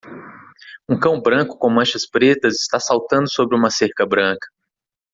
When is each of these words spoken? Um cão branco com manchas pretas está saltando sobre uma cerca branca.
Um 0.89 0.99
cão 0.99 1.21
branco 1.21 1.55
com 1.59 1.69
manchas 1.69 2.09
pretas 2.09 2.55
está 2.61 2.79
saltando 2.79 3.31
sobre 3.31 3.55
uma 3.55 3.69
cerca 3.69 4.03
branca. 4.03 4.47